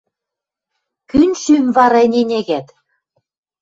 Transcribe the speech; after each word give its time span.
Кӱн 1.09 1.29
шӱм 1.41 1.65
вара 1.75 1.99
ӹне 2.05 2.21
ньӹгӓт? 2.29 2.67